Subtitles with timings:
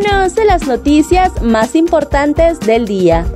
[0.00, 3.26] Conoce las noticias más importantes del día.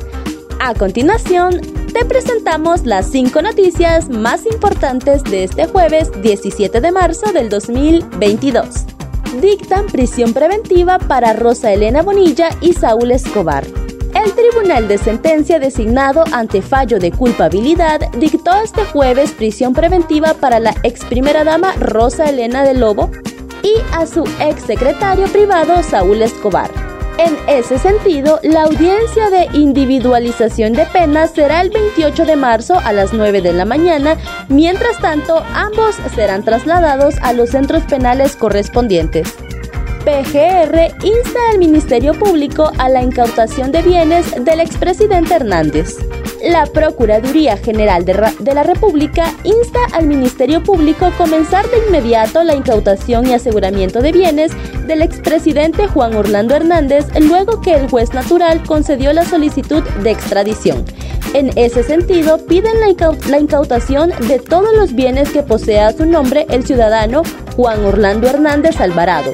[0.60, 1.60] A continuación,
[1.92, 8.66] te presentamos las 5 noticias más importantes de este jueves 17 de marzo del 2022.
[9.40, 13.66] Dictan prisión preventiva para Rosa Elena Bonilla y Saúl Escobar.
[14.14, 20.60] El Tribunal de Sentencia designado ante fallo de culpabilidad dictó este jueves prisión preventiva para
[20.60, 23.10] la ex primera dama Rosa Elena de Lobo
[23.62, 26.70] y a su ex secretario privado Saúl Escobar.
[27.18, 32.92] En ese sentido, la audiencia de individualización de penas será el 28 de marzo a
[32.92, 34.16] las 9 de la mañana.
[34.48, 39.34] Mientras tanto, ambos serán trasladados a los centros penales correspondientes.
[40.04, 45.98] PGR insta al Ministerio Público a la incautación de bienes del expresidente Hernández.
[46.42, 53.28] La Procuraduría General de, la República insta al Ministerio Público comenzar de inmediato la incautación
[53.28, 54.50] y aseguramiento de bienes
[54.88, 60.84] del expresidente Juan Orlando Hernández luego que el juez natural concedió la solicitud de extradición.
[61.34, 66.46] En ese sentido, piden la, incautación de todos los bienes que posea a su nombre
[66.50, 67.22] el ciudadano
[67.56, 69.32] Juan Orlando Hernández Alvarado,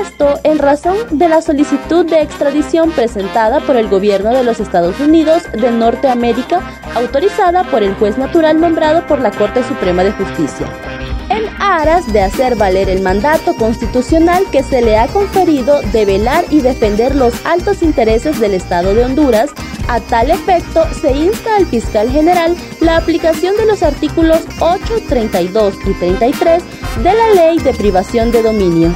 [0.00, 4.98] esto en razón de la solicitud de extradición presentada por el gobierno de los Estados
[5.00, 6.60] Unidos de Norteamérica,
[6.94, 10.66] autorizada por el juez natural nombrado por la Corte Suprema de Justicia.
[11.28, 16.44] En aras de hacer valer el mandato constitucional que se le ha conferido de velar
[16.50, 19.50] y defender los altos intereses del Estado de Honduras,
[19.88, 25.74] a tal efecto se insta al fiscal general la aplicación de los artículos 8, 32
[25.86, 26.62] y 33
[27.02, 28.92] de la Ley de Privación de Dominio.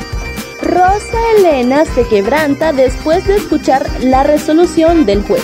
[0.64, 5.42] Rosa Elena se quebranta después de escuchar la resolución del juez.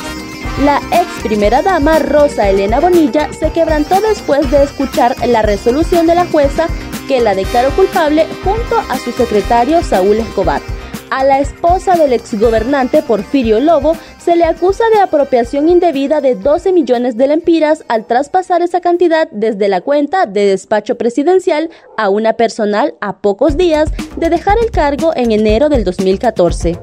[0.65, 6.15] La ex primera dama Rosa Elena Bonilla se quebrantó después de escuchar la resolución de
[6.15, 6.69] la jueza
[7.07, 10.63] que la declaró culpable junto a su secretario Saúl Escobar.
[11.11, 16.73] A la esposa del exgobernante Porfirio Lobo se le acusa de apropiación indebida de 12
[16.73, 22.35] millones de lempiras al traspasar esa cantidad desde la cuenta de despacho presidencial a una
[22.35, 26.79] personal a pocos días de dejar el cargo en enero del 2014.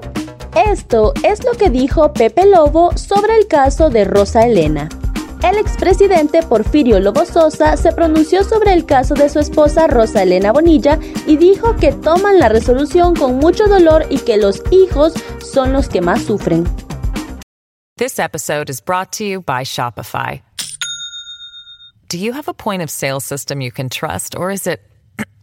[0.69, 4.89] Esto es lo que dijo Pepe Lobo sobre el caso de Rosa Elena.
[5.43, 10.51] El expresidente Porfirio Lobo Sosa se pronunció sobre el caso de su esposa Rosa Elena
[10.51, 15.73] Bonilla y dijo que toman la resolución con mucho dolor y que los hijos son
[15.73, 16.65] los que más sufren.
[17.97, 20.41] This episode is brought to you by Shopify.
[22.09, 24.81] Do you have a point of sale system you can trust or is it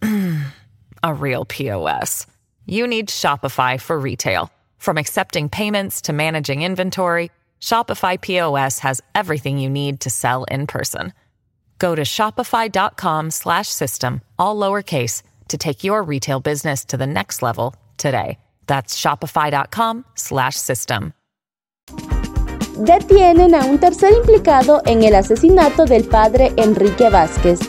[1.03, 2.27] a real POS?
[2.67, 4.51] You need Shopify for retail.
[4.79, 7.31] From accepting payments to managing inventory,
[7.61, 11.13] Shopify POS has everything you need to sell in person.
[11.79, 18.39] Go to shopify.com/system all lowercase to take your retail business to the next level today.
[18.67, 21.13] That's shopify.com/system.
[22.77, 27.61] Detienen a un tercer implicado en el asesinato del padre Enrique Vázquez.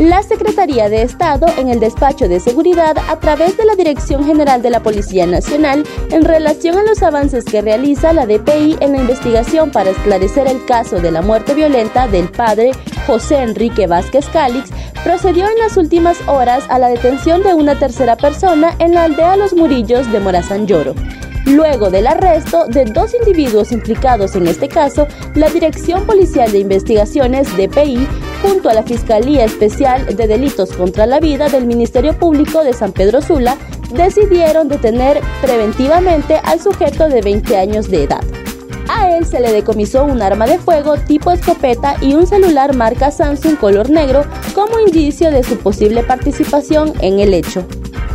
[0.00, 4.62] La Secretaría de Estado en el despacho de seguridad a través de la Dirección General
[4.62, 9.00] de la Policía Nacional en relación a los avances que realiza la DPI en la
[9.02, 12.70] investigación para esclarecer el caso de la muerte violenta del padre
[13.06, 14.70] José Enrique Vázquez Cálix,
[15.04, 19.36] procedió en las últimas horas a la detención de una tercera persona en la aldea
[19.36, 20.94] Los Murillos de Morazán Lloro.
[21.44, 27.48] Luego del arresto de dos individuos implicados en este caso, la Dirección Policial de Investigaciones,
[27.54, 28.06] DPI,
[28.42, 32.92] junto a la Fiscalía Especial de Delitos contra la Vida del Ministerio Público de San
[32.92, 33.56] Pedro Sula,
[33.92, 38.24] decidieron detener preventivamente al sujeto de 20 años de edad.
[38.88, 43.10] A él se le decomisó un arma de fuego tipo escopeta y un celular marca
[43.10, 47.64] Samsung color negro como indicio de su posible participación en el hecho.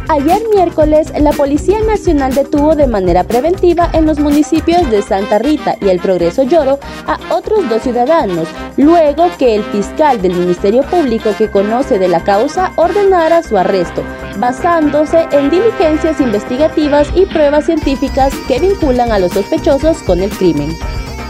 [0.07, 5.77] Ayer miércoles, la Policía Nacional detuvo de manera preventiva en los municipios de Santa Rita
[5.81, 8.47] y El Progreso Lloro a otros dos ciudadanos,
[8.77, 14.03] luego que el fiscal del Ministerio Público que conoce de la causa ordenara su arresto,
[14.37, 20.69] basándose en diligencias investigativas y pruebas científicas que vinculan a los sospechosos con el crimen.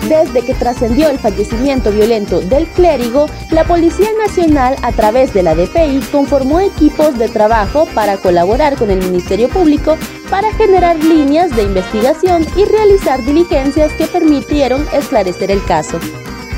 [0.08, 5.56] Desde que trascendió el fallecimiento violento del clérigo, la Policía Nacional, a través de la
[5.56, 9.98] DPI, conformó equipos de trabajo para colaborar con el Ministerio Público
[10.30, 16.00] para generar líneas de investigación y realizar diligencias que permitieron esclarecer el caso.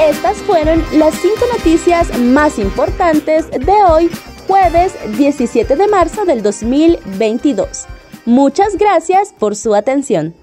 [0.00, 4.10] Estas fueron las 5 noticias más importantes de hoy,
[4.46, 7.86] jueves 17 de marzo del 2022.
[8.26, 10.34] Muchas gracias por su atención.